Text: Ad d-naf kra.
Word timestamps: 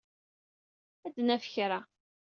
Ad 1.05 1.11
d-naf 1.15 1.43
kra. 1.53 1.79